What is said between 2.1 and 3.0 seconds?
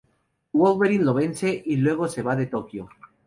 va de Tokio.